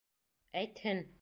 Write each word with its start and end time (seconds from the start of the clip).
Әйтһен. 0.63 1.05